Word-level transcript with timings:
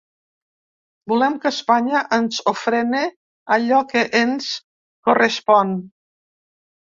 Volem 1.11 1.35
que 1.41 1.49
Espanya 1.55 1.99
ens 2.17 2.39
ofrene 2.51 3.01
allò 3.57 3.81
que 3.91 4.03
ens 4.21 4.49
correspon. 5.09 5.77